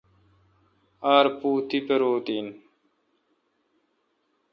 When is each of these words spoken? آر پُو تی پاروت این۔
آر 1.15 1.25
پُو 1.39 1.49
تی 1.67 1.79
پاروت 1.87 2.27
این۔ 2.33 2.47